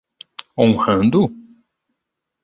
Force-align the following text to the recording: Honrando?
Honrando? 0.63 1.21